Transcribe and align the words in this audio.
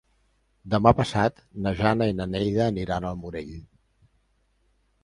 Demà 0.73 0.93
passat 0.99 1.43
na 1.67 1.75
Jana 1.83 2.09
i 2.13 2.17
na 2.23 2.29
Neida 2.33 2.67
aniran 2.73 3.07
al 3.13 3.21
Morell. 3.23 3.57